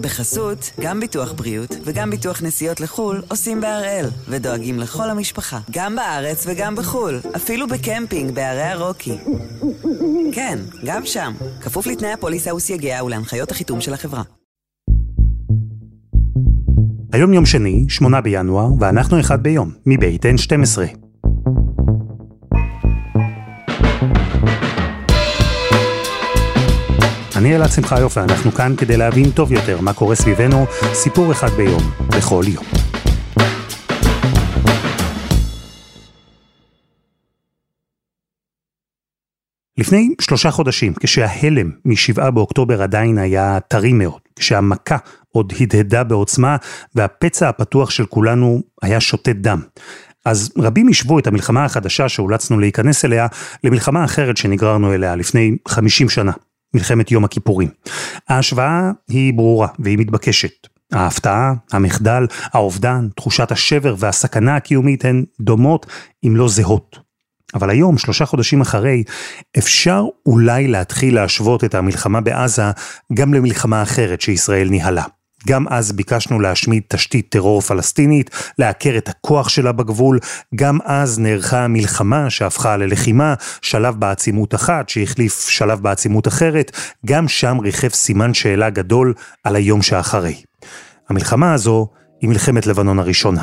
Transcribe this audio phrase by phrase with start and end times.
[0.00, 6.44] בחסות, גם ביטוח בריאות וגם ביטוח נסיעות לחו"ל עושים בהראל, ודואגים לכל המשפחה, גם בארץ
[6.46, 9.18] וגם בחו"ל, אפילו בקמפינג בערי הרוקי.
[10.32, 14.22] כן, גם שם, כפוף לתנאי הפוליסה וסייגיה ולהנחיות החיתום של החברה.
[17.12, 21.09] היום יום שני, 8 בינואר, ואנחנו אחד ביום, מבית N12.
[27.40, 31.82] אני אלעד שמחיוף ואנחנו כאן כדי להבין טוב יותר מה קורה סביבנו, סיפור אחד ביום,
[32.08, 32.64] בכל יום.
[39.78, 44.96] לפני שלושה חודשים, כשההלם מ-7 באוקטובר עדיין היה טרי מאוד, כשהמכה
[45.32, 46.56] עוד הדהדה בעוצמה
[46.94, 49.60] והפצע הפתוח של כולנו היה שותת דם.
[50.24, 53.26] אז רבים השוו את המלחמה החדשה שאולצנו להיכנס אליה
[53.64, 56.32] למלחמה אחרת שנגררנו אליה לפני 50 שנה,
[56.74, 57.68] מלחמת יום הכיפורים.
[58.28, 60.66] ההשוואה היא ברורה והיא מתבקשת.
[60.92, 65.86] ההפתעה, המחדל, האובדן, תחושת השבר והסכנה הקיומית הן דומות
[66.26, 66.98] אם לא זהות.
[67.54, 69.04] אבל היום, שלושה חודשים אחרי,
[69.58, 72.62] אפשר אולי להתחיל להשוות את המלחמה בעזה
[73.14, 75.04] גם למלחמה אחרת שישראל ניהלה.
[75.48, 80.18] גם אז ביקשנו להשמיד תשתית טרור פלסטינית, לעקר את הכוח שלה בגבול,
[80.54, 86.72] גם אז נערכה מלחמה שהפכה ללחימה, שלב בעצימות אחת שהחליף שלב בעצימות אחרת,
[87.06, 90.34] גם שם ריחף סימן שאלה גדול על היום שאחרי.
[91.08, 91.86] המלחמה הזו
[92.20, 93.42] היא מלחמת לבנון הראשונה.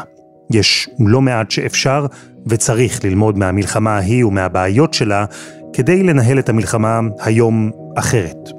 [0.53, 2.06] יש לא מעט שאפשר
[2.50, 5.25] וצריך ללמוד מהמלחמה ההיא ומהבעיות שלה
[5.73, 8.50] כדי לנהל את המלחמה היום אחרת,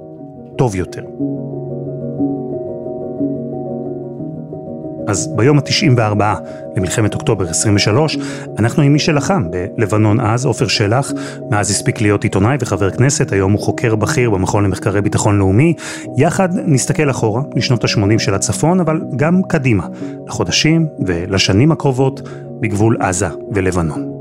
[0.58, 1.02] טוב יותר.
[5.08, 6.22] אז ביום ה-94
[6.76, 8.18] למלחמת אוקטובר 23,
[8.58, 11.12] אנחנו עם מי שלחם בלבנון אז, עופר שלח,
[11.50, 15.74] מאז הספיק להיות עיתונאי וחבר כנסת, היום הוא חוקר בכיר במכון למחקרי ביטחון לאומי.
[16.16, 19.86] יחד נסתכל אחורה, לשנות ה-80 של הצפון, אבל גם קדימה,
[20.26, 22.20] לחודשים ולשנים הקרובות
[22.60, 24.12] בגבול עזה ולבנון.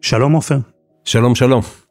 [0.00, 0.58] שלום עופר.
[1.04, 1.87] שלום שלום.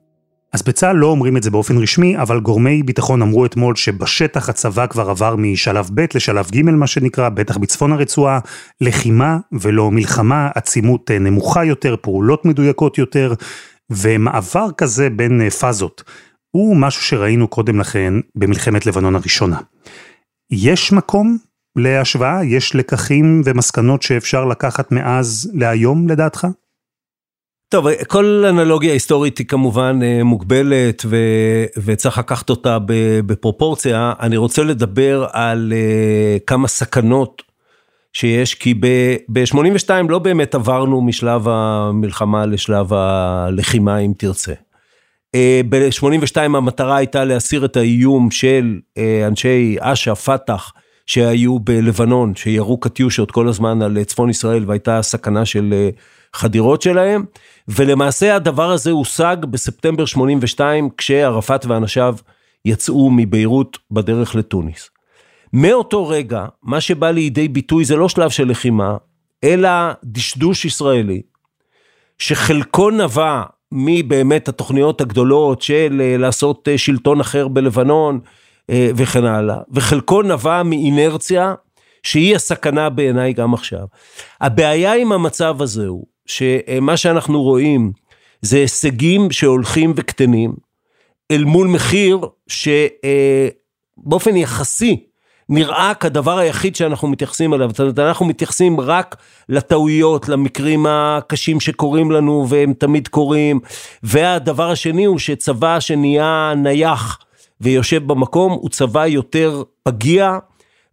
[0.54, 4.88] אז בצה"ל לא אומרים את זה באופן רשמי, אבל גורמי ביטחון אמרו אתמול שבשטח הצבא
[4.88, 8.40] כבר עבר משלב ב' לשלב ג', מה שנקרא, בטח בצפון הרצועה,
[8.82, 13.34] לחימה ולא מלחמה, עצימות אה, נמוכה יותר, פעולות מדויקות יותר,
[13.90, 16.04] ומעבר כזה בין אה, פאזות,
[16.52, 19.60] הוא משהו שראינו קודם לכן במלחמת לבנון הראשונה.
[20.52, 21.38] יש מקום
[21.76, 22.44] להשוואה?
[22.44, 26.48] יש לקחים ומסקנות שאפשר לקחת מאז להיום לדעתך?
[27.70, 31.18] טוב, כל אנלוגיה היסטורית היא כמובן אה, מוגבלת ו,
[31.78, 32.78] וצריך לקחת אותה
[33.26, 34.14] בפרופורציה.
[34.20, 37.42] אני רוצה לדבר על uh, כמה סכנות
[38.14, 38.74] שיש, כי
[39.30, 44.54] ב-82 לא באמת עברנו משלב המלחמה לשלב הלחימה, אם תרצה.
[45.36, 45.40] Uh,
[45.70, 48.80] ב-82 המטרה הייתה להסיר את האיום של
[49.28, 50.72] אנשי אש"ף, פת"ח,
[51.08, 55.90] שהיו בלבנון, שירו קטיושות כל הזמן על צפון ישראל והייתה סכנה של
[56.34, 57.26] חדירות שלהם.
[57.68, 62.16] ולמעשה הדבר הזה הושג בספטמבר 82, כשערפאת ואנשיו
[62.66, 64.90] יצאו מביירות בדרך לתוניס.
[65.54, 68.98] מאותו רגע, מה שבא לידי ביטוי זה לא שלב של לחימה,
[69.44, 69.70] אלא
[70.04, 71.22] דשדוש ישראלי,
[72.18, 78.30] שחלקו נבע מבאמת התוכניות הגדולות של אה, לעשות אה, שלטון אחר בלבנון אה,
[78.72, 81.54] וכן הלאה, וחלקו נבע מאינרציה
[82.04, 83.86] שהיא הסכנה בעיניי גם עכשיו.
[84.42, 87.92] הבעיה עם המצב הזה הוא שמה שאנחנו רואים
[88.42, 90.54] זה הישגים שהולכים וקטנים,
[91.32, 95.04] אל מול מחיר שבאופן יחסי
[95.50, 99.16] נראה כדבר היחיד שאנחנו מתייחסים אליו, זאת אומרת, אנחנו מתייחסים רק
[99.50, 103.60] לטעויות, למקרים הקשים שקורים לנו והם תמיד קורים,
[104.04, 107.20] והדבר השני הוא שצבא שנהיה נייח
[107.62, 110.38] ויושב במקום הוא צבא יותר פגיע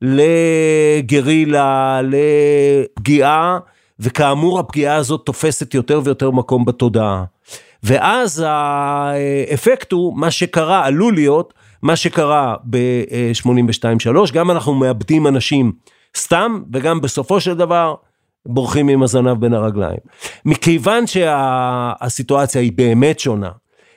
[0.03, 3.59] לגרילה, לפגיעה.
[4.01, 7.25] וכאמור הפגיעה הזאת תופסת יותר ויותר מקום בתודעה.
[7.83, 15.73] ואז האפקט הוא מה שקרה, עלול להיות, מה שקרה ב-82-3, גם אנחנו מאבדים אנשים
[16.17, 17.95] סתם, וגם בסופו של דבר
[18.47, 19.99] בורחים עם הזנב בין הרגליים.
[20.45, 23.51] מכיוון שהסיטואציה היא באמת שונה,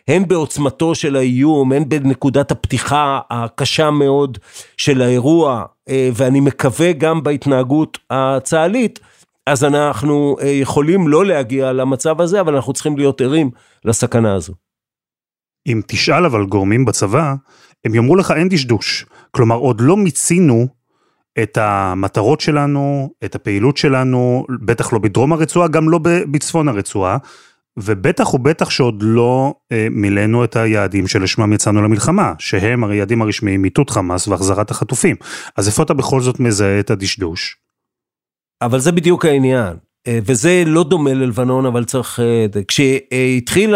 [0.07, 4.38] הן בעוצמתו של האיום, הן בנקודת הפתיחה הקשה מאוד
[4.77, 9.00] של האירוע, אה, ואני מקווה גם בהתנהגות הצה"לית,
[9.45, 13.51] אז אנחנו אה, יכולים לא להגיע למצב הזה, אבל אנחנו צריכים להיות ערים
[13.86, 14.54] לסכנה הזו.
[15.68, 17.33] אם תשאל אבל גורמים בצבא,
[17.86, 19.06] הם יאמרו לך אין דשדוש.
[19.31, 20.68] כלומר, עוד לא מיצינו
[21.44, 27.18] את המטרות שלנו, את הפעילות שלנו, בטח לא בדרום הרצועה, גם לא בצפון הרצועה.
[27.77, 33.89] ובטח ובטח שעוד לא אה, מילאנו את היעדים שלשמם יצאנו למלחמה, שהם היעדים הרשמיים מיטוט
[33.89, 35.15] חמאס והחזרת החטופים.
[35.57, 37.57] אז איפה אתה בכל זאת מזהה את הדשדוש?
[38.62, 39.74] אבל זה בדיוק העניין.
[40.07, 42.19] אה, וזה לא דומה ללבנון, אבל צריך...
[42.19, 43.75] אה, כשהתחיל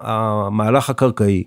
[0.00, 1.44] המהלך הקרקעי,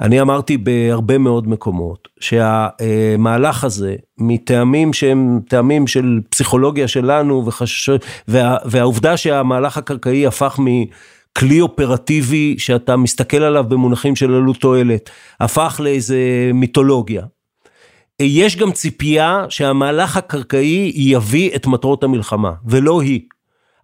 [0.00, 7.90] אני אמרתי בהרבה מאוד מקומות שהמהלך הזה, מטעמים שהם טעמים של פסיכולוגיה שלנו, וחש...
[8.28, 8.56] וה...
[8.64, 10.66] והעובדה שהמהלך הקרקעי הפך מ...
[11.38, 15.10] כלי אופרטיבי שאתה מסתכל עליו במונחים של עלות תועלת,
[15.40, 17.22] הפך לאיזה מיתולוגיה.
[18.22, 23.20] יש גם ציפייה שהמהלך הקרקעי יביא את מטרות המלחמה, ולא היא.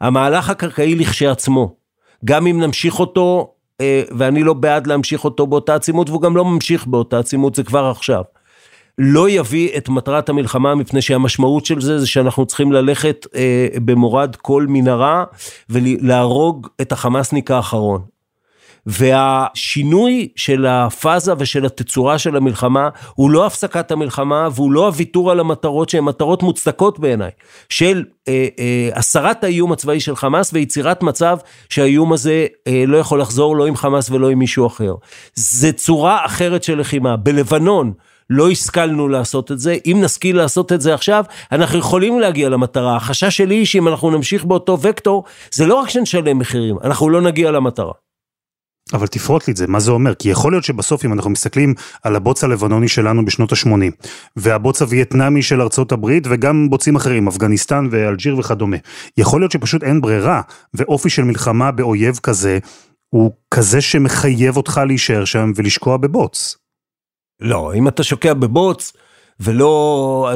[0.01, 1.77] המהלך הקרקעי לכשעצמו,
[2.25, 6.45] גם אם נמשיך אותו, אה, ואני לא בעד להמשיך אותו באותה עצימות, והוא גם לא
[6.45, 8.23] ממשיך באותה עצימות, זה כבר עכשיו.
[8.99, 14.37] לא יביא את מטרת המלחמה, מפני שהמשמעות של זה, זה שאנחנו צריכים ללכת אה, במורד
[14.37, 15.25] כל מנהרה,
[15.71, 18.15] ולהרוג את החמאסניק האחרון.
[18.87, 25.41] והשינוי של הפאזה ושל התצורה של המלחמה הוא לא הפסקת המלחמה והוא לא הוויתור על
[25.41, 27.31] המטרות שהן מטרות מוצדקות בעיניי,
[27.69, 31.39] של אה, אה, הסרת האיום הצבאי של חמאס ויצירת מצב
[31.69, 34.95] שהאיום הזה אה, לא יכול לחזור לא עם חמאס ולא עם מישהו אחר.
[35.35, 37.17] זה צורה אחרת של לחימה.
[37.17, 37.93] בלבנון
[38.31, 42.97] לא השכלנו לעשות את זה, אם נשכיל לעשות את זה עכשיו, אנחנו יכולים להגיע למטרה.
[42.97, 45.25] החשש שלי היא שאם אנחנו נמשיך באותו וקטור,
[45.55, 47.93] זה לא רק שנשלם מחירים, אנחנו לא נגיע למטרה.
[48.93, 50.15] אבל תפרוט לי את זה, מה זה אומר?
[50.15, 54.07] כי יכול להיות שבסוף אם אנחנו מסתכלים על הבוץ הלבנוני שלנו בשנות ה-80,
[54.37, 58.77] והבוץ הווייטנמי של ארצות הברית, וגם בוצים אחרים, אפגניסטן ואלג'יר וכדומה,
[59.19, 60.41] יכול להיות שפשוט אין ברירה,
[60.75, 62.59] ואופי של מלחמה באויב כזה,
[63.11, 66.64] הוא כזה שמחייב אותך להישאר שם ולשקוע בבוץ.
[67.45, 68.93] לא, אם אתה שוקע בבוץ,
[69.41, 70.31] ולא,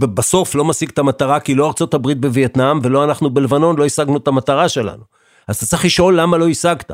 [0.00, 4.16] ובסוף לא משיג את המטרה, כי לא ארצות הברית בווייטנאם, ולא אנחנו בלבנון, לא השגנו
[4.16, 5.02] את המטרה שלנו.
[5.48, 6.92] אז אתה צריך לשאול למה לא השגת.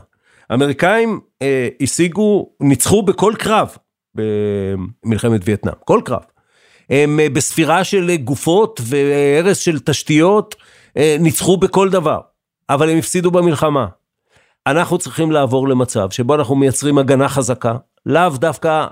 [0.51, 3.77] האמריקאים אה, השיגו, ניצחו בכל קרב
[4.15, 6.23] במלחמת וייטנאם, כל קרב.
[6.91, 10.55] הם אה, בספירה של גופות והרס של תשתיות,
[10.97, 12.21] אה, ניצחו בכל דבר,
[12.71, 13.87] אבל הם הפסידו במלחמה.
[14.67, 17.77] אנחנו צריכים לעבור למצב שבו אנחנו מייצרים הגנה חזקה,
[18.07, 18.87] לאו דווקא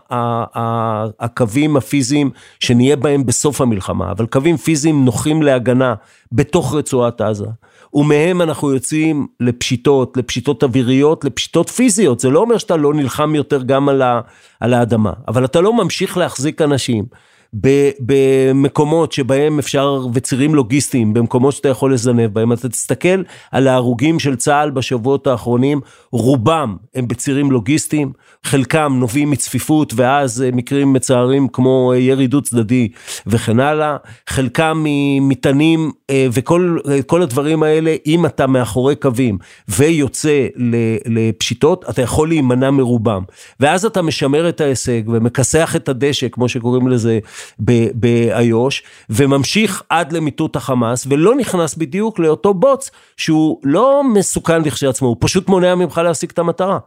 [1.20, 2.31] הקווים הפיזיים
[2.61, 5.94] שנהיה בהם בסוף המלחמה, אבל קווים פיזיים נוחים להגנה
[6.32, 7.46] בתוך רצועת עזה.
[7.94, 12.20] ומהם אנחנו יוצאים לפשיטות, לפשיטות אוויריות, לפשיטות פיזיות.
[12.20, 14.02] זה לא אומר שאתה לא נלחם יותר גם על,
[14.61, 17.05] האדמה, אבל אתה לא ממשיך להחזיק אנשים.
[18.01, 23.23] במקומות שבהם אפשר, וצירים לוגיסטיים, במקומות שאתה יכול לזנב בהם, אתה תסתכל
[23.53, 25.81] על ההרוגים של צה"ל בשבועות האחרונים,
[26.12, 28.12] רובם הם בצירים לוגיסטיים,
[28.45, 32.89] חלקם נובעים מצפיפות ואז אה, מקרים מצערים כמו אה, ירי דו צדדי
[33.27, 33.97] וכן הלאה,
[34.29, 40.47] חלקם ממטענים אה, וכל הדברים האלה, אם אתה מאחורי קווים ויוצא
[41.06, 43.23] לפשיטות, אתה יכול להימנע מרובם.
[43.61, 47.19] ואז אתה משמר את ההישג ומכסח את הדשא, כמו שקוראים לזה
[47.94, 55.17] באיו"ש, וממשיך עד למיטוט החמאס, ולא נכנס בדיוק לאותו בוץ שהוא לא מסוכן לכשעצמו, הוא
[55.20, 56.79] פשוט מונע ממך להשיג את המטרה.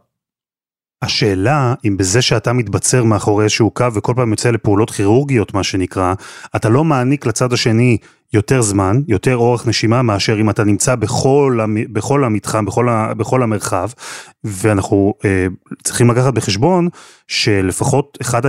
[1.02, 6.14] השאלה אם בזה שאתה מתבצר מאחורי איזשהו קו וכל פעם יוצא לפעולות כירורגיות מה שנקרא,
[6.56, 7.96] אתה לא מעניק לצד השני
[8.32, 11.58] יותר זמן, יותר אורך נשימה מאשר אם אתה נמצא בכל,
[11.92, 13.88] בכל המתחם, בכל, בכל המרחב,
[14.44, 15.46] ואנחנו אה,
[15.84, 16.88] צריכים לקחת בחשבון
[17.28, 18.42] שלפחות אחת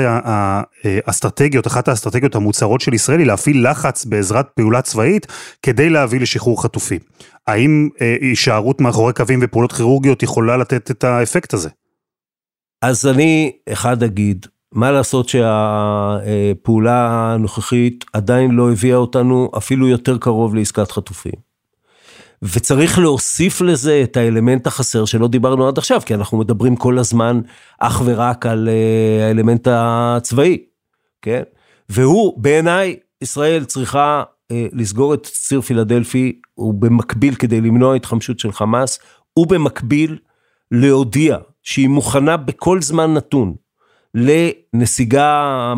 [0.84, 5.28] האסטרטגיות, אחת האסטרטגיות המוצהרות של ישראל היא להפעיל לחץ בעזרת פעולה צבאית
[5.64, 7.00] כדי להביא לשחרור חטופים.
[7.48, 11.70] האם אה, הישארות מאחורי קווים ופעולות כירורגיות יכולה לתת את האפקט הזה?
[12.82, 20.56] אז אני אחד אגיד, מה לעשות שהפעולה הנוכחית עדיין לא הביאה אותנו אפילו יותר קרוב
[20.56, 21.50] לעסקת חטופים.
[22.42, 27.42] וצריך להוסיף לזה את האלמנט החסר שלא דיברנו עד עכשיו, כי אנחנו מדברים כל הזמן
[27.80, 30.58] אך ורק על אה, האלמנט הצבאי,
[31.22, 31.42] כן?
[31.90, 39.00] והוא, בעיניי, ישראל צריכה אה, לסגור את ציר פילדלפי, ובמקביל כדי למנוע התחמשות של חמאס,
[39.40, 40.18] ובמקביל
[40.72, 41.38] להודיע
[41.70, 43.54] שהיא מוכנה בכל זמן נתון
[44.16, 45.74] לנסיגה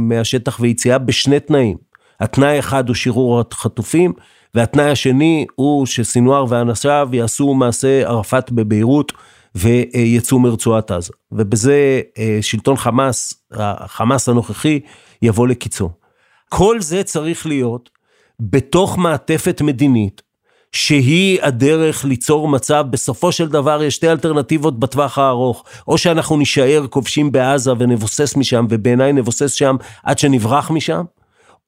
[0.00, 1.76] מהשטח ויציאה בשני תנאים.
[2.20, 4.12] התנאי האחד הוא שחרור החטופים,
[4.54, 9.12] והתנאי השני הוא שסינואר ואנשיו יעשו מעשה ערפאת בביירות
[9.54, 11.12] ויצאו מרצועת עזה.
[11.32, 14.80] ובזה אה, שלטון חמאס, החמאס הנוכחי,
[15.22, 15.90] יבוא לקיצו.
[16.48, 17.90] כל זה צריך להיות
[18.40, 20.22] בתוך מעטפת מדינית
[20.72, 26.86] שהיא הדרך ליצור מצב, בסופו של דבר יש שתי אלטרנטיבות בטווח הארוך, או שאנחנו נישאר
[26.90, 31.02] כובשים בעזה ונבוסס משם, ובעיניי נבוסס שם עד שנברח משם,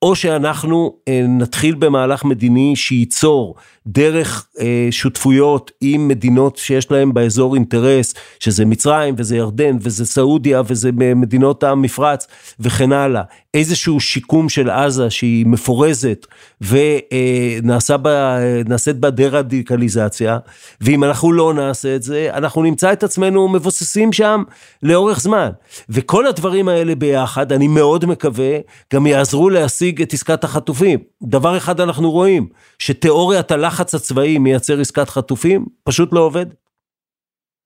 [0.03, 3.55] או שאנחנו אה, נתחיל במהלך מדיני שייצור
[3.87, 10.63] דרך אה, שותפויות עם מדינות שיש להן באזור אינטרס, שזה מצרים וזה ירדן וזה סעודיה
[10.67, 12.27] וזה מדינות המפרץ
[12.61, 13.23] וכן הלאה.
[13.55, 16.27] איזשהו שיקום של עזה שהיא מפורזת
[16.61, 20.39] ונעשית בה, בה דה-רדיקליזציה,
[20.81, 24.43] ואם אנחנו לא נעשה את זה, אנחנו נמצא את עצמנו מבוססים שם
[24.83, 25.51] לאורך זמן.
[25.89, 28.59] וכל הדברים האלה ביחד, אני מאוד מקווה,
[28.95, 30.99] גם יעזרו להשיג את עסקת החטופים.
[31.23, 32.49] דבר אחד אנחנו רואים,
[32.79, 36.47] שתיאוריית הלחץ הצבאי מייצר עסקת חטופים, פשוט לא עובד.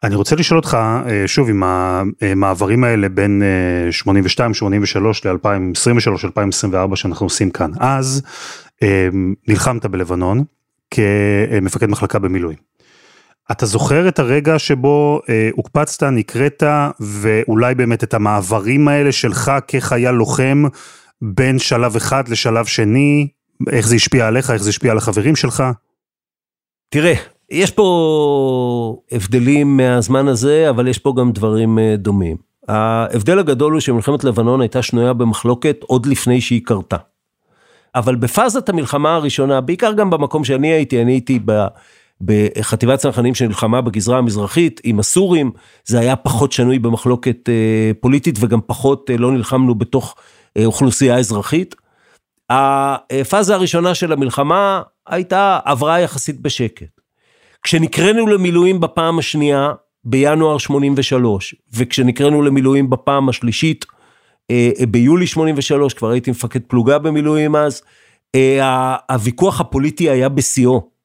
[0.03, 0.75] אני רוצה לשאול אותך
[1.07, 3.43] אה, שוב עם המעברים האלה בין
[3.91, 7.71] 82, 83 ל-2023, 2024 שאנחנו עושים כאן.
[7.81, 8.23] אז
[8.83, 9.09] אה,
[9.49, 10.45] נלחמת בלבנון
[10.91, 12.69] כמפקד מחלקה במילואים.
[13.51, 16.63] אתה זוכר את הרגע שבו אה, הוקפצת, נקראת,
[17.01, 20.65] ואולי באמת את המעברים האלה שלך כחייל לוחם
[21.23, 23.29] בין שלב אחד לשלב שני,
[23.71, 25.65] איך זה השפיע עליך, איך זה השפיע על החברים שלך?
[26.89, 27.15] תראה,
[27.51, 32.37] יש פה הבדלים מהזמן הזה, אבל יש פה גם דברים אה, דומים.
[32.69, 36.97] ההבדל הגדול הוא שמלחמת לבנון הייתה שנויה במחלוקת עוד לפני שהיא קרתה.
[37.95, 41.67] אבל בפאזת המלחמה הראשונה, בעיקר גם במקום שאני הייתי, אני הייתי ב...
[42.21, 45.51] בחטיבת צנחנים שנלחמה בגזרה המזרחית עם הסורים,
[45.85, 50.17] זה היה פחות שנוי במחלוקת אה, פוליטית וגם פחות אה, לא נלחמנו בתוך
[50.57, 51.75] אה, אוכלוסייה אזרחית.
[52.51, 57.01] הפאזה הראשונה של המלחמה הייתה, עברה יחסית בשקט.
[57.63, 59.73] כשנקראנו למילואים בפעם השנייה,
[60.05, 63.85] בינואר 83, וכשנקראנו למילואים בפעם השלישית,
[64.51, 67.83] אה, ביולי 83, כבר הייתי מפקד פלוגה במילואים אז,
[68.35, 70.99] אה, הוויכוח הפוליטי היה בשיאו.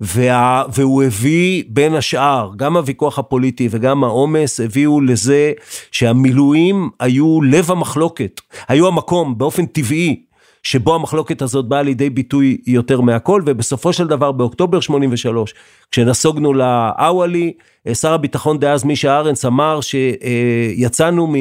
[0.00, 5.52] וה, והוא הביא בין השאר, גם הוויכוח הפוליטי וגם העומס הביאו לזה
[5.90, 10.22] שהמילואים היו לב המחלוקת, היו המקום באופן טבעי
[10.64, 15.54] שבו המחלוקת הזאת באה לידי ביטוי יותר מהכל, ובסופו של דבר באוקטובר 83,
[15.90, 17.52] כשנסוגנו לאוואלי,
[17.92, 21.34] שר הביטחון דאז מישה ארנס אמר שיצאנו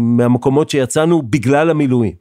[0.00, 2.12] מהמקומות שיצאנו בגלל המילואים.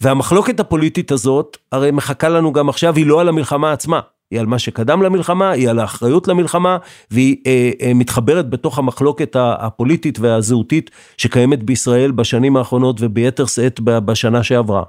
[0.00, 4.00] והמחלוקת הפוליטית הזאת, הרי מחכה לנו גם עכשיו, היא לא על המלחמה עצמה.
[4.30, 6.76] היא על מה שקדם למלחמה, היא על האחריות למלחמה,
[7.10, 14.42] והיא אה, אה, מתחברת בתוך המחלוקת הפוליטית והזהותית שקיימת בישראל בשנים האחרונות וביתר שאת בשנה
[14.42, 14.82] שעברה.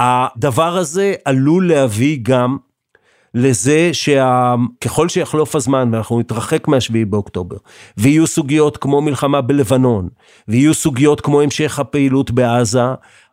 [0.00, 2.56] הדבר הזה עלול להביא גם
[3.34, 7.56] לזה שככל שיחלוף הזמן ואנחנו נתרחק מהשביעי באוקטובר
[7.96, 10.08] ויהיו סוגיות כמו מלחמה בלבנון
[10.48, 12.82] ויהיו סוגיות כמו המשך הפעילות בעזה,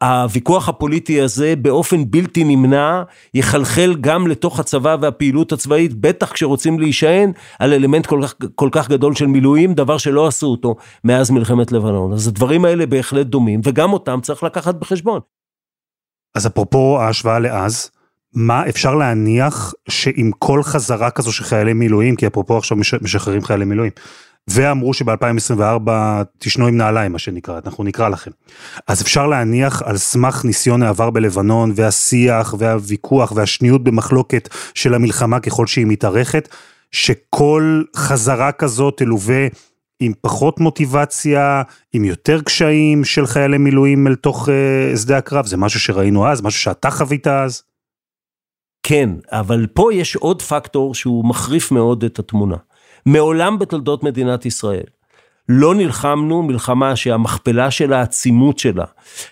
[0.01, 3.03] הוויכוח הפוליטי הזה באופן בלתי נמנע
[3.33, 8.89] יחלחל גם לתוך הצבא והפעילות הצבאית, בטח כשרוצים להישען על אלמנט כל כך, כל כך
[8.89, 12.13] גדול של מילואים, דבר שלא עשו אותו מאז מלחמת לבנון.
[12.13, 15.19] אז הדברים האלה בהחלט דומים וגם אותם צריך לקחת בחשבון.
[16.35, 17.89] אז אפרופו ההשוואה לאז,
[18.33, 23.65] מה אפשר להניח שעם כל חזרה כזו של חיילי מילואים, כי אפרופו עכשיו משחררים חיילי
[23.65, 23.91] מילואים,
[24.47, 25.89] ואמרו שב-2024
[26.39, 28.31] תשנו עם נעליים, מה שנקרא, אנחנו נקרא לכם.
[28.87, 35.67] אז אפשר להניח על סמך ניסיון העבר בלבנון, והשיח, והוויכוח, והשניות במחלוקת של המלחמה ככל
[35.67, 36.49] שהיא מתארכת,
[36.91, 39.47] שכל חזרה כזאת תלווה
[39.99, 41.61] עם פחות מוטיבציה,
[41.93, 45.45] עם יותר קשיים של חיילי מילואים אל תוך uh, שדה הקרב?
[45.45, 47.63] זה משהו שראינו אז, משהו שאתה חווית אז?
[48.83, 52.55] כן, אבל פה יש עוד פקטור שהוא מחריף מאוד את התמונה.
[53.05, 54.83] מעולם בתולדות מדינת ישראל
[55.49, 58.85] לא נלחמנו מלחמה שהמכפלה של העצימות שלה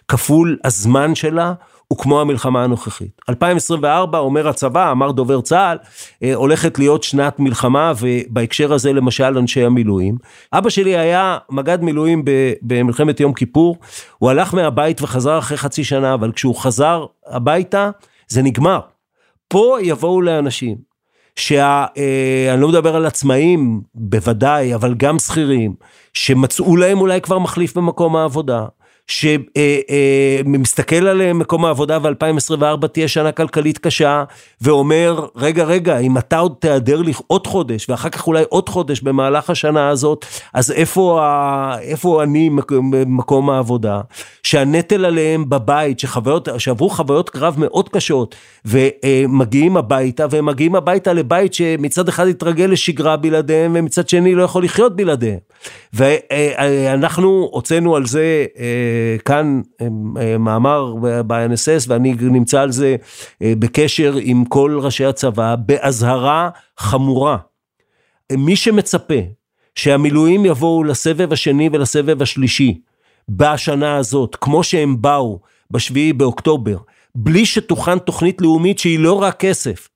[0.07, 1.53] כפול הזמן שלה
[1.93, 3.21] הוא כמו המלחמה הנוכחית.
[3.29, 5.77] 2024 אומר הצבא, אמר דובר צה"ל,
[6.23, 10.15] אה, הולכת להיות שנת מלחמה ובהקשר הזה למשל אנשי המילואים.
[10.53, 12.23] אבא שלי היה מג"ד מילואים
[12.61, 13.77] במלחמת יום כיפור,
[14.17, 17.89] הוא הלך מהבית וחזר אחרי חצי שנה, אבל כשהוא חזר הביתה
[18.27, 18.79] זה נגמר.
[19.47, 20.75] פה יבואו לאנשים
[21.35, 21.67] שאני
[22.49, 25.75] אה, לא מדבר על עצמאים בוודאי, אבל גם שכירים,
[26.13, 28.65] שמצאו להם אולי כבר מחליף במקום העבודה,
[29.07, 34.23] שמסתכל על מקום העבודה ו-2024 תהיה שנה כלכלית קשה,
[34.61, 39.01] ואומר, רגע, רגע, אם אתה עוד תיעדר לי עוד חודש, ואחר כך אולי עוד חודש
[39.01, 41.75] במהלך השנה הזאת, אז איפה, ה...
[41.81, 44.01] איפה אני במקום העבודה?
[44.43, 51.53] שהנטל עליהם בבית, שחוויות, שעברו חוויות קרב מאוד קשות, ומגיעים הביתה, והם מגיעים הביתה לבית
[51.53, 55.39] שמצד אחד התרגל לשגרה בלעדיהם, ומצד שני לא יכול לחיות בלעדיהם.
[55.93, 58.92] ואנחנו הוצאנו על זה אה,
[59.25, 60.95] כאן אה, מאמר
[61.27, 62.95] ב-NSS ואני נמצא על זה
[63.41, 67.37] אה, בקשר עם כל ראשי הצבא באזהרה חמורה.
[68.31, 69.19] מי שמצפה
[69.75, 72.81] שהמילואים יבואו לסבב השני ולסבב השלישי
[73.29, 75.39] בשנה הזאת, כמו שהם באו
[75.71, 76.77] בשביעי באוקטובר,
[77.15, 79.89] בלי שתוכן תוכנית לאומית שהיא לא רק כסף,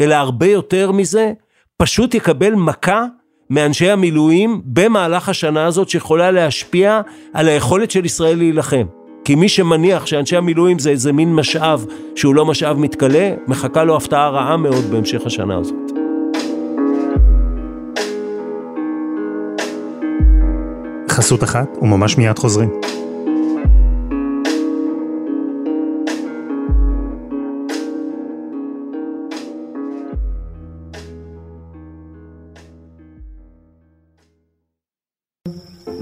[0.00, 1.32] אלא הרבה יותר מזה,
[1.76, 3.04] פשוט יקבל מכה
[3.50, 7.00] מאנשי המילואים במהלך השנה הזאת שיכולה להשפיע
[7.32, 8.84] על היכולת של ישראל להילחם.
[9.24, 13.96] כי מי שמניח שאנשי המילואים זה איזה מין משאב שהוא לא משאב מתכלה, מחכה לו
[13.96, 15.74] הפתעה רעה מאוד בהמשך השנה הזאת.
[21.10, 22.70] חסות אחת וממש מיד חוזרים.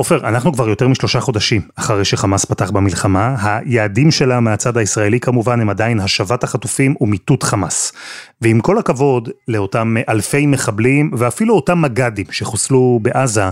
[0.00, 5.60] עופר, אנחנו כבר יותר משלושה חודשים אחרי שחמאס פתח במלחמה, היעדים שלה מהצד הישראלי כמובן
[5.60, 7.92] הם עדיין השבת החטופים ומיטוט חמאס.
[8.40, 13.44] ועם כל הכבוד לאותם אלפי מחבלים ואפילו אותם מג"דים שחוסלו בעזה,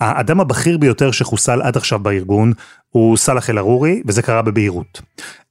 [0.00, 2.52] האדם הבכיר ביותר שחוסל עד עכשיו בארגון
[2.88, 5.00] הוא סאלח אל-ערורי, וזה קרה בבהירות.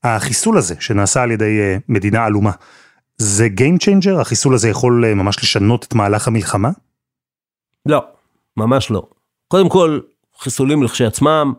[0.04, 2.52] החיסול הזה שנעשה על ידי אה, מדינה עלומה,
[3.18, 4.22] זה Game Changer?
[4.22, 6.70] החיסול הזה יכול אה, ממש לשנות את מהלך המלחמה?
[7.86, 8.06] לא,
[8.58, 9.08] ממש לא.
[9.48, 10.00] קודם כל,
[10.40, 11.54] חיסולים לכשעצמם,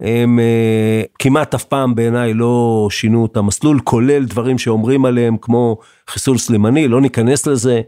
[0.00, 5.78] הם uh, כמעט אף פעם בעיניי לא שינו את המסלול, כולל דברים שאומרים עליהם כמו
[6.08, 7.80] חיסול סלימני, לא ניכנס לזה,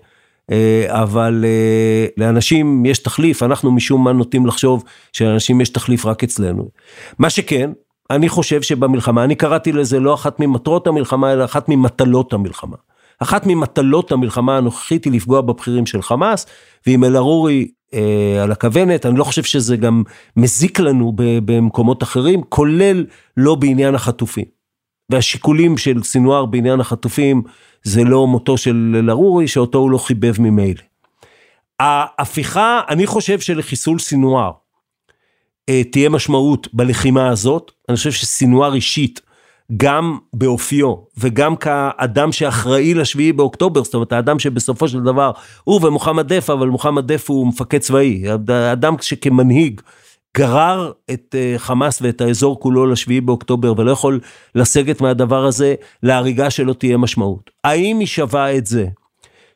[0.50, 0.54] uh,
[0.86, 6.68] אבל uh, לאנשים יש תחליף, אנחנו משום מה נוטים לחשוב שלאנשים יש תחליף רק אצלנו.
[7.18, 7.70] מה שכן,
[8.10, 12.76] אני חושב שבמלחמה, אני קראתי לזה לא אחת ממטרות המלחמה, אלא אחת ממטלות המלחמה.
[13.18, 16.46] אחת ממטלות המלחמה הנוכחית היא לפגוע בבכירים של חמאס,
[16.86, 17.66] ואם אל-ערורי אה,
[18.42, 20.02] על הכוונת, אני לא חושב שזה גם
[20.36, 23.06] מזיק לנו במקומות אחרים, כולל
[23.36, 24.44] לא בעניין החטופים.
[25.10, 27.42] והשיקולים של סינואר בעניין החטופים
[27.82, 30.80] זה לא מותו של אל-ערורי, שאותו הוא לא חיבב ממילא.
[31.80, 34.50] ההפיכה, אני חושב שלחיסול סינואר
[35.68, 39.20] אה, תהיה משמעות בלחימה הזאת, אני חושב שסינואר אישית,
[39.76, 45.30] גם באופיו וגם כאדם שאחראי לשביעי באוקטובר, זאת אומרת האדם שבסופו של דבר
[45.64, 48.24] הוא ומוחמד דף, אבל מוחמד דף הוא מפקד צבאי,
[48.72, 49.80] אדם שכמנהיג
[50.36, 54.20] גרר את אה, חמאס ואת האזור כולו לשביעי באוקטובר ולא יכול
[54.54, 57.50] לסגת מהדבר הזה, להריגה שלו תהיה משמעות.
[57.64, 58.86] האם היא שווה את זה?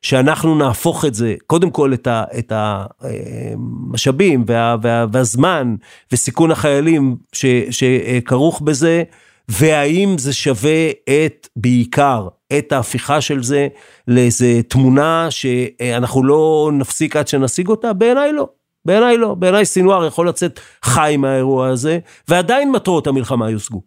[0.03, 1.93] שאנחנו נהפוך את זה, קודם כל
[2.39, 5.75] את המשאבים אה, וה, וה, והזמן
[6.13, 9.03] וסיכון החיילים ש, שכרוך בזה,
[9.49, 12.29] והאם זה שווה את, בעיקר,
[12.59, 13.69] את ההפיכה של זה
[14.09, 17.93] לאיזה תמונה שאנחנו לא נפסיק עד שנשיג אותה?
[17.93, 18.49] בעיניי לא.
[18.85, 19.35] בעיניי לא.
[19.35, 23.83] בעיניי סינואר יכול לצאת חי מהאירוע הזה, ועדיין מטרות המלחמה יושגו.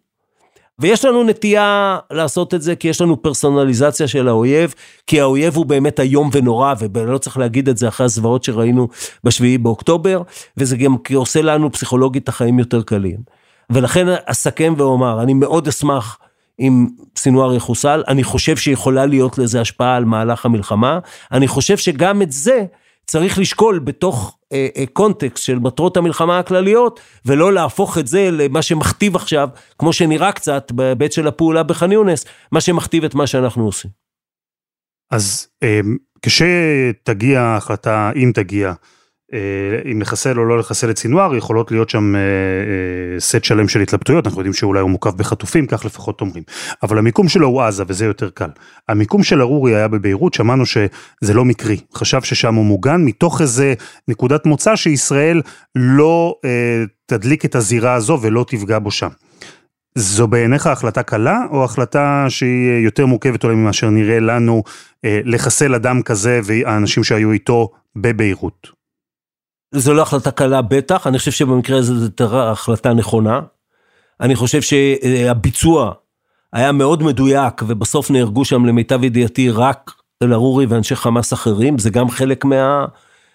[0.80, 4.74] ויש לנו נטייה לעשות את זה כי יש לנו פרסונליזציה של האויב,
[5.06, 8.88] כי האויב הוא באמת איום ונורא, ולא צריך להגיד את זה אחרי הזוועות שראינו
[9.24, 10.22] בשביעי באוקטובר,
[10.56, 13.39] וזה גם עושה לנו פסיכולוגית את החיים יותר קלים.
[13.70, 16.18] ולכן אסכם ואומר, אני מאוד אשמח
[16.60, 20.98] אם סינואר יחוסל, אני חושב שיכולה להיות לזה השפעה על מהלך המלחמה,
[21.32, 22.64] אני חושב שגם את זה
[23.06, 28.62] צריך לשקול בתוך אה, אה, קונטקסט של מטרות המלחמה הכלליות, ולא להפוך את זה למה
[28.62, 33.64] שמכתיב עכשיו, כמו שנראה קצת בהיבט של הפעולה בח'אן יונס, מה שמכתיב את מה שאנחנו
[33.64, 33.90] עושים.
[35.10, 35.80] אז אה,
[36.22, 38.72] כשתגיע ההחלטה, אם תגיע,
[39.92, 43.80] אם לחסל או לא לחסל את סינואר, יכולות להיות שם אה, אה, סט שלם של
[43.80, 46.42] התלבטויות, אנחנו יודעים שאולי הוא מוקף בחטופים, כך לפחות אומרים.
[46.82, 48.48] אבל המיקום שלו הוא עזה, וזה יותר קל.
[48.88, 51.76] המיקום של ארורי היה בביירות, שמענו שזה לא מקרי.
[51.94, 53.74] חשב ששם הוא מוגן, מתוך איזה
[54.08, 55.42] נקודת מוצא שישראל
[55.74, 59.08] לא אה, תדליק את הזירה הזו ולא תפגע בו שם.
[59.94, 64.62] זו בעיניך החלטה קלה, או החלטה שהיא יותר מורכבת אולי ממה נראה לנו
[65.04, 68.79] אה, לחסל אדם כזה והאנשים שהיו איתו בביירות?
[69.72, 73.40] זו לא החלטה קלה בטח, אני חושב שבמקרה הזה זו יותר החלטה נכונה.
[74.20, 75.92] אני חושב שהביצוע
[76.52, 79.90] היה מאוד מדויק, ובסוף נהרגו שם למיטב ידיעתי רק
[80.22, 82.84] אל-ערורי ואנשי חמאס אחרים, זה גם חלק מה,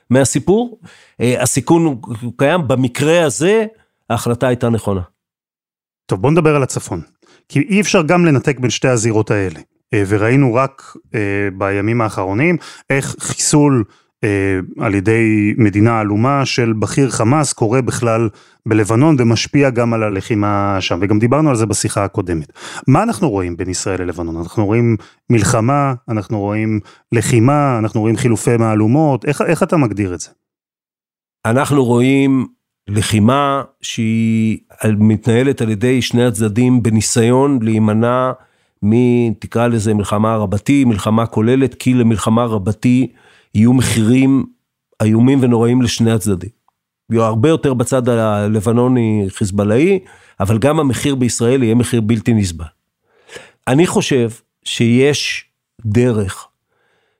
[0.09, 0.79] מהסיפור.
[1.21, 2.01] אה, הסיכון
[2.37, 3.65] קיים, במקרה הזה
[4.09, 5.01] ההחלטה הייתה נכונה.
[6.05, 7.01] טוב, בוא נדבר על הצפון.
[7.49, 9.59] כי אי אפשר גם לנתק בין שתי הזירות האלה.
[9.93, 12.57] אה, וראינו רק אה, בימים האחרונים
[12.89, 13.83] איך חיסול
[14.79, 18.29] על ידי מדינה עלומה של בכיר חמאס קורה בכלל
[18.65, 22.51] בלבנון ומשפיע גם על הלחימה שם, וגם דיברנו על זה בשיחה הקודמת.
[22.87, 24.37] מה אנחנו רואים בין ישראל ללבנון?
[24.37, 24.97] אנחנו רואים
[25.29, 26.79] מלחמה, אנחנו רואים
[27.11, 30.29] לחימה, אנחנו רואים חילופי מהלומות, איך, איך אתה מגדיר את זה?
[31.45, 32.47] אנחנו רואים
[32.87, 34.59] לחימה שהיא
[34.99, 38.31] מתנהלת על ידי שני הצדדים בניסיון להימנע
[38.83, 43.07] מי תקרא לזה מלחמה רבתי, מלחמה כוללת, כי למלחמה רבתי
[43.55, 44.45] יהיו מחירים
[45.03, 46.49] איומים ונוראים לשני הצדדים.
[47.11, 49.99] יהיו הרבה יותר בצד הלבנוני חיזבאללאי,
[50.39, 52.65] אבל גם המחיר בישראל יהיה מחיר בלתי נסבל.
[53.67, 54.29] אני חושב
[54.63, 55.45] שיש
[55.85, 56.47] דרך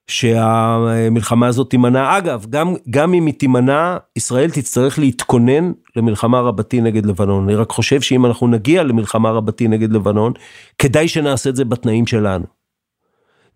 [0.08, 2.17] שהמלחמה הזאת תימנע.
[2.17, 7.43] אגב, גם, גם אם היא תימנע, ישראל תצטרך להתכונן למלחמה רבתי נגד לבנון.
[7.43, 10.34] אני רק חושב שאם אנחנו נגיע למלחמה רבתי נגד לבנון,
[10.80, 12.45] כדאי שנעשה את זה בתנאים שלנו.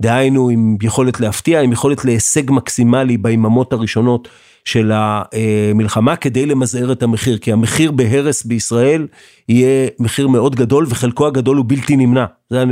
[0.02, 4.28] דהיינו, עם יכולת להפתיע, עם יכולת להישג מקסימלי ביממות הראשונות
[4.66, 7.38] של המלחמה, כדי למזער את המחיר.
[7.38, 9.08] כי המחיר בהרס בישראל
[9.50, 12.26] יהיה מחיר מאוד גדול, וחלקו הגדול הוא בלתי נמנע.
[12.50, 12.66] זה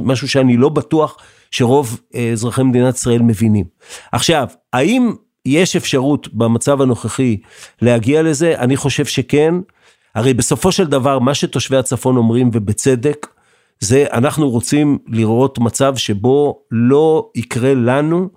[0.00, 1.16] משהו שאני לא בטוח
[1.50, 3.64] שרוב אה, אזרחי מדינת ישראל מבינים.
[4.12, 5.12] עכשיו, האם
[5.46, 7.36] יש אפשרות במצב הנוכחי
[7.82, 8.54] להגיע לזה?
[8.58, 9.54] אני חושב שכן.
[10.14, 13.26] הרי בסופו של דבר, מה שתושבי הצפון אומרים, ובצדק,
[13.80, 18.28] זה אנחנו רוצים לראות מצב שבו לא יקרה לנו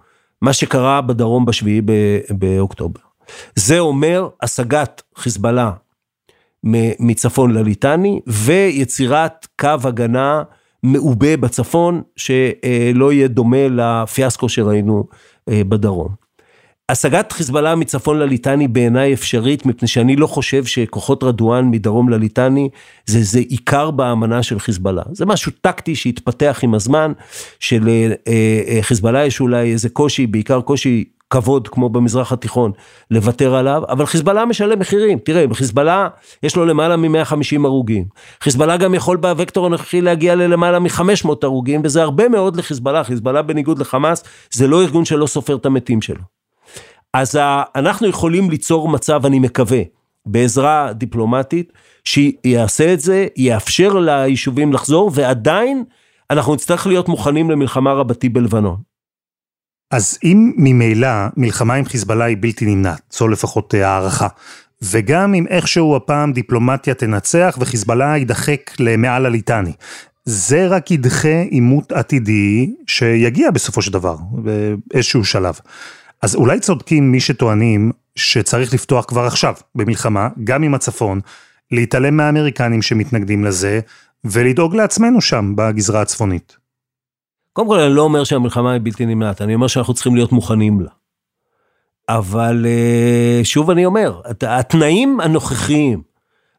[0.41, 1.82] מה שקרה בדרום בשביעי
[2.30, 3.00] באוקטובר.
[3.56, 5.71] זה אומר השגת חיזבאללה
[7.00, 10.43] מצפון לליטני ויצירת קו הגנה
[10.84, 15.04] מעובה בצפון, שלא יהיה דומה לפיאסקו שראינו
[15.50, 16.27] אה, בדרום.
[16.91, 22.69] השגת חיזבאללה מצפון לליטני בעיניי אפשרית, מפני שאני לא חושב שכוחות רדואן מדרום לליטני
[23.06, 25.04] זה, זה עיקר באמנה של חיזבאללה.
[25.12, 27.12] זה משהו טקטי שהתפתח עם הזמן,
[27.60, 32.71] שלחיזבאללה אה, אה, יש אולי איזה קושי, בעיקר קושי כבוד כמו במזרח התיכון
[33.12, 35.19] לוותר עליו, אבל חיזבאללה משלם מחירים.
[35.19, 36.08] תראה, בחיזבאללה
[36.43, 38.06] יש לו למעלה מ-150 הרוגים.
[38.41, 43.04] חיזבאללה גם יכול בווקטור הנוכחי להגיע ללמעלה מ-500 הרוגים, וזה הרבה מאוד לחיזבאללה.
[43.04, 46.37] חיזבאללה בניגוד לחמאס, זה לא ארגון שלא סופר את המתים שלו.
[47.20, 47.40] אז
[47.76, 49.82] אנחנו יכולים ליצור מצב, אני מקווה,
[50.26, 55.84] בעזרה דיפלומטית, שיעשה את זה, יאפשר ליישובים לחזור, ועדיין
[56.30, 58.78] אנחנו נצטרך להיות מוכנים למלחמה רבתי בלבנון.
[59.92, 64.28] אז אם ממילא מלחמה עם חיזבאללה היא בלתי נמנעת, זו לפחות אה, הערכה,
[64.82, 69.74] וגם אם איכשהו הפעם דיפלומטיה תנצח וחיזבאללה יידחק למעל הליטני,
[70.26, 75.60] זה רק ידחה עימות עתידי שיגיע בסופו של דבר, באיזשהו שלב.
[76.22, 81.20] אז אולי צודקים מי שטוענים שצריך לפתוח כבר עכשיו במלחמה, גם עם הצפון,
[81.72, 83.80] להתעלם מהאמריקנים שמתנגדים לזה,
[84.24, 86.58] ולדאוג לעצמנו שם, בגזרה הצפונית.
[87.54, 90.82] קודם כל אני לא אומר שהמלחמה היא בלתי נמנעת, אני אומר שאנחנו צריכים להיות מוכנים
[90.82, 90.90] לה.
[92.10, 96.02] אבל אה, שוב אני אומר, התנאים הנוכחיים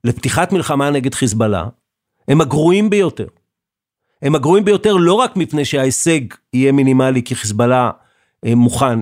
[0.04, 1.66] לפתיחת מלחמה נגד חיזבאללה,
[2.28, 3.26] הם הגרועים ביותר.
[4.22, 6.20] הם הגרועים ביותר לא רק מפני שההישג
[6.52, 7.90] יהיה מינימלי כי חיזבאללה
[8.46, 9.00] אה, מוכן,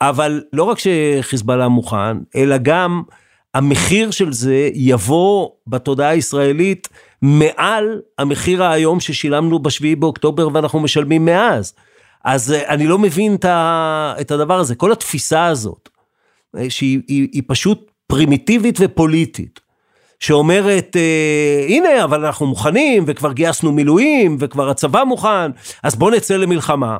[0.00, 3.02] אבל לא רק שחיזבאללה מוכן, אלא גם
[3.54, 6.88] המחיר של זה יבוא בתודעה הישראלית
[7.22, 11.74] מעל המחיר האיום ששילמנו בשביעי באוקטובר ואנחנו משלמים מאז.
[12.24, 13.36] אז אה, אני לא מבין
[14.20, 15.88] את הדבר הזה, כל התפיסה הזאת,
[16.56, 19.60] אה, שהיא היא, היא פשוט פרימיטיבית ופוליטית,
[20.20, 25.50] שאומרת, אה, הנה, אבל אנחנו מוכנים, וכבר גייסנו מילואים, וכבר הצבא מוכן,
[25.82, 26.98] אז בואו נצא למלחמה.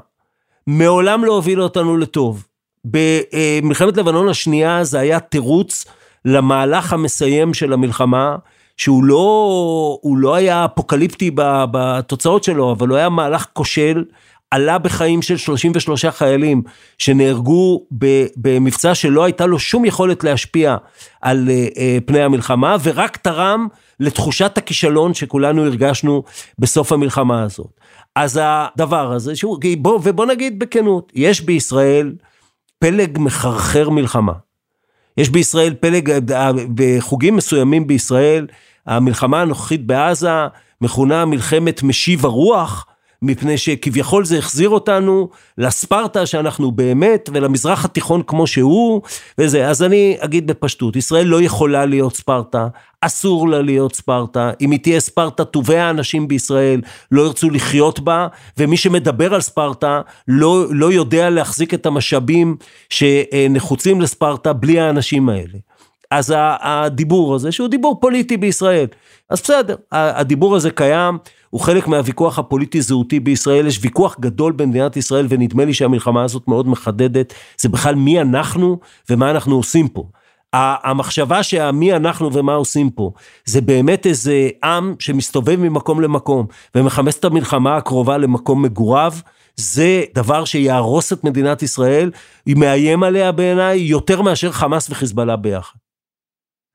[0.67, 2.47] מעולם לא הוביל אותנו לטוב.
[2.90, 5.85] במלחמת לבנון השנייה זה היה תירוץ
[6.25, 8.37] למהלך המסיים של המלחמה,
[8.77, 11.31] שהוא לא, לא היה אפוקליפטי
[11.70, 14.05] בתוצאות שלו, אבל הוא היה מהלך כושל,
[14.51, 16.62] עלה בחיים של 33 חיילים
[16.99, 17.83] שנהרגו
[18.37, 20.77] במבצע שלא הייתה לו שום יכולת להשפיע
[21.20, 23.66] על אה, אה, פני המלחמה, ורק תרם
[24.01, 26.22] לתחושת הכישלון שכולנו הרגשנו
[26.59, 27.81] בסוף המלחמה הזאת.
[28.14, 32.12] אז הדבר הזה, שהוא, בוא, ובוא נגיד בכנות, יש בישראל
[32.79, 34.33] פלג מחרחר מלחמה.
[35.17, 36.12] יש בישראל פלג,
[36.75, 38.47] בחוגים מסוימים בישראל,
[38.87, 40.31] המלחמה הנוכחית בעזה
[40.81, 42.87] מכונה מלחמת משיב הרוח,
[43.22, 49.02] מפני שכביכול זה החזיר אותנו לספרטה שאנחנו באמת, ולמזרח התיכון כמו שהוא,
[49.38, 49.68] וזה.
[49.68, 52.68] אז אני אגיד בפשטות, ישראל לא יכולה להיות ספרטה,
[53.00, 58.26] אסור לה להיות ספרטה, אם היא תהיה ספרטה, טובי האנשים בישראל לא ירצו לחיות בה,
[58.59, 62.57] ומי שמדבר על ספרטה לא, לא יודע להחזיק את המשאבים
[62.90, 65.59] שנחוצים לספרטה בלי האנשים האלה.
[66.11, 68.87] אז הדיבור הזה, שהוא דיבור פוליטי בישראל,
[69.31, 71.18] אז בסדר, הדיבור הזה קיים,
[71.57, 76.69] הוא חלק מהוויכוח הפוליטי-זהותי בישראל, יש ויכוח גדול במדינת ישראל, ונדמה לי שהמלחמה הזאת מאוד
[76.69, 78.79] מחדדת, זה בכלל מי אנחנו
[79.11, 80.05] ומה אנחנו עושים פה.
[80.53, 83.11] המחשבה שהמי אנחנו ומה עושים פה,
[83.45, 89.12] זה באמת איזה עם שמסתובב ממקום למקום, ומחמש את המלחמה הקרובה למקום מגוריו,
[89.57, 92.11] זה דבר שיהרוס את מדינת ישראל,
[92.47, 95.86] היא מאיים עליה בעיניי יותר מאשר חמאס וחיזבאללה ביחד.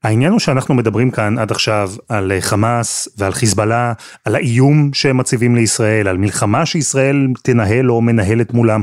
[0.03, 3.93] העניין הוא שאנחנו מדברים כאן עד עכשיו על חמאס ועל חיזבאללה,
[4.25, 8.81] על האיום שהם מציבים לישראל, על מלחמה שישראל תנהל או מנהלת מולם.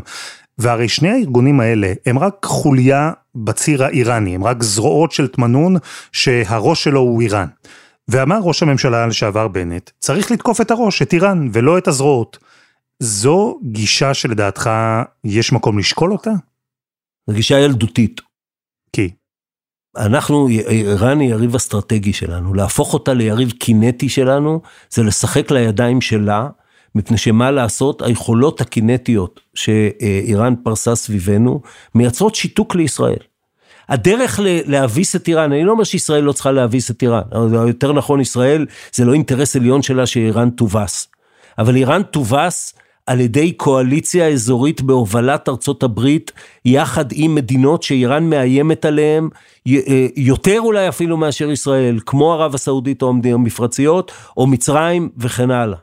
[0.59, 5.77] והרי שני הארגונים האלה הם רק חוליה בציר האיראני, הם רק זרועות של תמנון
[6.13, 7.47] שהראש שלו הוא איראן.
[8.09, 12.39] ואמר ראש הממשלה לשעבר בנט, צריך לתקוף את הראש, את איראן, ולא את הזרועות.
[13.01, 14.71] זו גישה שלדעתך
[15.25, 16.31] יש מקום לשקול אותה?
[17.27, 18.21] זו גישה ילדותית.
[19.99, 26.49] אנחנו, איראן היא יריב אסטרטגי שלנו, להפוך אותה ליריב קינטי שלנו, זה לשחק לידיים שלה,
[26.95, 31.61] מפני שמה לעשות, היכולות הקינטיות שאיראן פרסה סביבנו,
[31.95, 33.19] מייצרות שיתוק לישראל.
[33.89, 37.23] הדרך להביס את איראן, אני לא אומר שישראל לא צריכה להביס את איראן,
[37.69, 41.09] יותר נכון ישראל, זה לא אינטרס עליון שלה שאיראן תובס.
[41.59, 42.75] אבל איראן תובס
[43.09, 46.33] על ידי קואליציה אזורית בהובלת ארצות הברית,
[46.65, 49.29] יחד עם מדינות שאיראן מאיימת עליהן,
[49.69, 55.79] אה, יותר אולי אפילו מאשר ישראל, כמו ערב הסעודית או המפרציות, או מצרים וכן הלאה.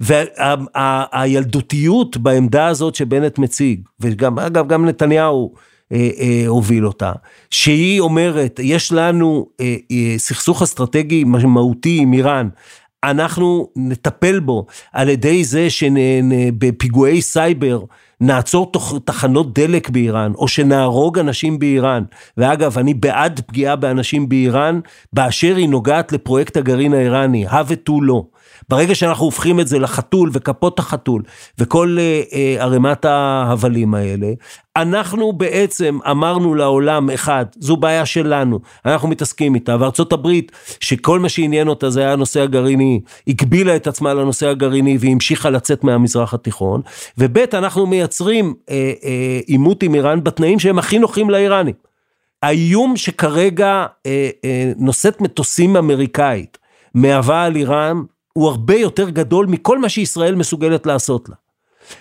[0.00, 5.54] והילדותיות בעמדה הזאת שבנט מציג, וגם, אגב, גם נתניהו
[5.92, 7.12] אה, אה, הוביל אותה,
[7.50, 12.48] שהיא אומרת, יש לנו אה, אה, סכסוך אסטרטגי משמעותי עם איראן,
[13.04, 17.80] אנחנו נטפל בו על ידי זה שבפיגועי סייבר
[18.20, 18.72] נעצור
[19.04, 22.02] תחנות דלק באיראן, או שנהרוג אנשים באיראן.
[22.36, 24.80] ואגב, אני בעד פגיעה באנשים באיראן,
[25.12, 28.24] באשר היא נוגעת לפרויקט הגרעין האיראני, הא ותו לא.
[28.70, 31.22] ברגע שאנחנו הופכים את זה לחתול וכפות החתול
[31.58, 34.32] וכל אה, אה, ערימת ההבלים האלה,
[34.76, 41.28] אנחנו בעצם אמרנו לעולם, אחד, זו בעיה שלנו, אנחנו מתעסקים איתה, וארצות הברית, שכל מה
[41.28, 46.80] שעניין אותה זה היה הנושא הגרעיני, הגבילה את עצמה לנושא הגרעיני והמשיכה לצאת מהמזרח התיכון,
[47.18, 51.74] וב' אנחנו מייצרים אה, אה, עימות אה, עם איראן בתנאים שהם הכי נוחים לאיראנים.
[52.42, 56.58] האיום שכרגע אה, אה, נושאת מטוסים אמריקאית
[56.94, 58.02] מהווה על איראן
[58.40, 61.34] הוא הרבה יותר גדול מכל מה שישראל מסוגלת לעשות לה.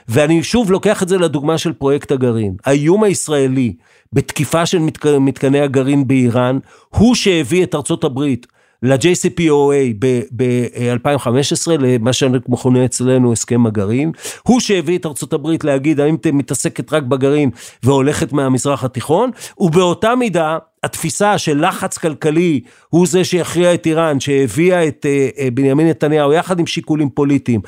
[0.08, 2.56] ואני שוב לוקח את זה לדוגמה של פרויקט הגרעין.
[2.66, 3.74] האיום הישראלי
[4.14, 5.06] בתקיפה של מתק...
[5.06, 8.48] מתקני הגרעין באיראן, הוא שהביא את ארצות הברית
[8.84, 14.12] ל-JCPOA ב-2015, למה שמכונה אצלנו הסכם הגרעין,
[14.44, 17.50] הוא שהביא את ארצות הברית להגיד האם אתם מתעסקת רק בגרעין
[17.84, 24.88] והולכת מהמזרח התיכון, ובאותה מידה התפיסה של לחץ כלכלי הוא זה שיכריע את איראן, שהביאה
[24.88, 27.62] את אה, אה, בנימין נתניהו יחד עם שיקולים פוליטיים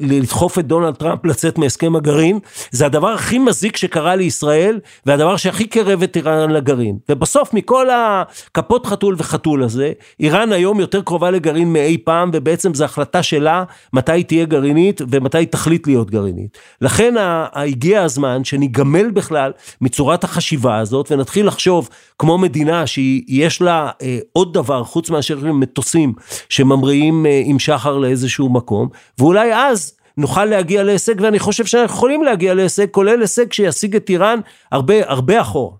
[0.00, 2.38] לדחוף את דונלד טראמפ לצאת מהסכם הגרעין,
[2.70, 6.98] זה הדבר הכי מזיק שקרה לישראל והדבר שהכי קרב את איראן לגרעין.
[7.08, 12.84] ובסוף מכל הכפות חתול וחתול הזה, איראן היום יותר קרובה לגרעין מאי פעם ובעצם זו
[12.84, 16.58] החלטה שלה מתי היא תהיה גרעינית ומתי היא תחליט להיות גרעינית.
[16.80, 17.14] לכן
[17.52, 21.88] הגיע הזמן שניגמל בכלל מצורת החשיבה הזאת ונתחיל לחשוב
[22.18, 26.12] כמו מדינה שיש לה אה, עוד דבר חוץ מאשר מטוסים
[26.48, 32.22] שממריאים אה, עם שחר לאיזשהו מקום, ואולי אז נוכל להגיע להישג, ואני חושב שאנחנו יכולים
[32.22, 34.40] להגיע להישג, כולל הישג שישיג את איראן
[34.72, 35.76] הרבה הרבה אחורה.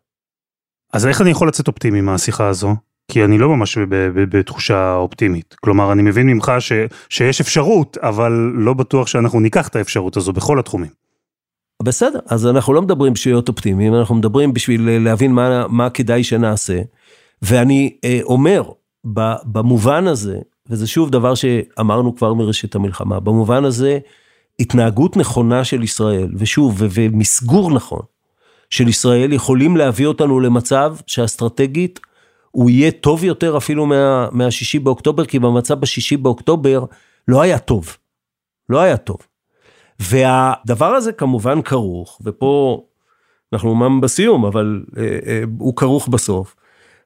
[0.93, 2.75] אז איך אני יכול לצאת אופטימי מהשיחה הזו?
[3.09, 3.79] כי אני לא ממש
[4.15, 5.57] בתחושה אופטימית.
[5.61, 6.73] כלומר, אני מבין ממך ש,
[7.09, 10.91] שיש אפשרות, אבל לא בטוח שאנחנו ניקח את האפשרות הזו בכל התחומים.
[11.83, 15.91] בסדר, אז אנחנו לא מדברים בשביל להיות אופטימיים, אנחנו מדברים בשביל אה, להבין מה, מה
[15.91, 16.81] כדאי שנעשה.
[17.43, 18.63] ואני אה, אומר,
[19.45, 20.39] במובן הזה,
[20.71, 23.99] וזה שוב דבר שאמרנו כבר מראשית המלחמה, במובן הזה,
[24.61, 28.03] התנהגות נכונה של ישראל, ושוב, ומסגור נכון
[28.71, 32.01] של ישראל, יכולים להביא אותנו למצב שאסטרטגית
[32.51, 36.85] הוא יהיה טוב יותר אפילו מה, מהשישי באוקטובר, כי במצב בשישי באוקטובר
[37.29, 37.97] לא היה טוב.
[38.69, 39.17] לא היה טוב.
[40.03, 42.83] והדבר הזה כמובן כרוך, ופה
[43.53, 46.57] אנחנו אומנם בסיום, אבל אה, אה, הוא כרוך בסוף,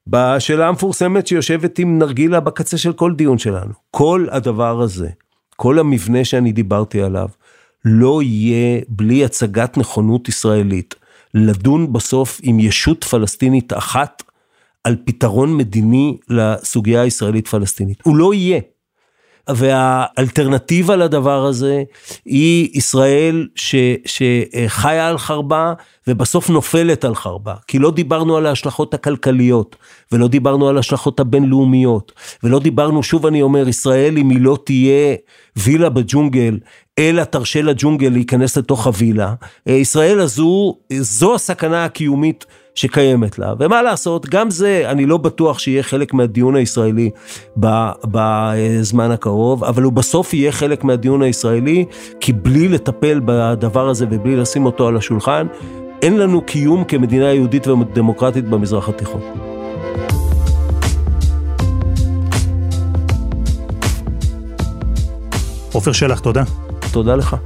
[0.06, 3.72] בשאלה המפורסמת שיושבת עם נרגילה בקצה של כל דיון שלנו.
[3.90, 5.08] כל הדבר הזה,
[5.56, 7.28] כל המבנה שאני דיברתי עליו,
[7.84, 10.94] לא יהיה בלי הצגת נכונות ישראלית
[11.34, 14.22] לדון בסוף עם ישות פלסטינית אחת
[14.84, 17.98] על פתרון מדיני לסוגיה הישראלית פלסטינית.
[18.04, 18.60] הוא לא יהיה.
[19.50, 21.82] והאלטרנטיבה לדבר הזה
[22.24, 23.74] היא ישראל ש,
[24.06, 25.72] שחיה על חרבה
[26.06, 27.54] ובסוף נופלת על חרבה.
[27.66, 29.76] כי לא דיברנו על ההשלכות הכלכליות,
[30.12, 35.16] ולא דיברנו על ההשלכות הבינלאומיות, ולא דיברנו, שוב אני אומר, ישראל אם היא לא תהיה
[35.56, 36.58] וילה בג'ונגל,
[36.98, 39.34] אלא תרשה לג'ונגל להיכנס לתוך הווילה,
[39.66, 42.46] ישראל הזו, זו הסכנה הקיומית.
[42.76, 43.54] שקיימת לה.
[43.58, 47.10] ומה לעשות, גם זה, אני לא בטוח שיהיה חלק מהדיון הישראלי
[48.04, 51.84] בזמן הקרוב, אבל הוא בסוף יהיה חלק מהדיון הישראלי,
[52.20, 55.46] כי בלי לטפל בדבר הזה ובלי לשים אותו על השולחן,
[56.02, 59.20] אין לנו קיום כמדינה יהודית ודמוקרטית במזרח התיכון.
[65.72, 66.42] עופר שלח, תודה.
[66.92, 67.36] תודה לך.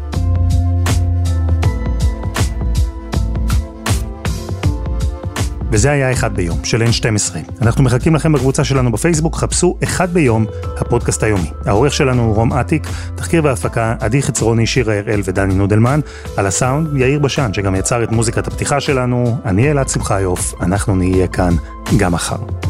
[5.73, 7.37] וזה היה אחד ביום של N12.
[7.63, 11.51] אנחנו מחכים לכם בקבוצה שלנו בפייסבוק, חפשו אחד ביום, הפודקאסט היומי.
[11.67, 16.01] העורך שלנו הוא רום אטיק, תחקיר והפקה עדי חצרוני, שירה הראל ודני נודלמן,
[16.37, 21.27] על הסאונד יאיר בשן, שגם יצר את מוזיקת הפתיחה שלנו, אני אלעד שמחיוף, אנחנו נהיה
[21.27, 21.55] כאן
[21.99, 22.70] גם מחר.